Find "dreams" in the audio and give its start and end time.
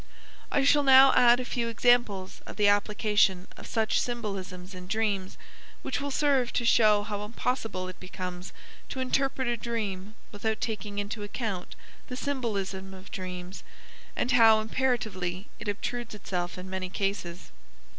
4.87-5.37, 13.11-13.61